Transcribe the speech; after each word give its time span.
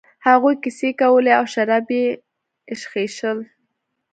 هغوی 0.27 0.55
کیسې 0.63 0.89
کولې 1.01 1.31
او 1.39 1.45
شراب 1.53 1.87
یې 1.97 2.05
ایشخېشل. 2.71 3.37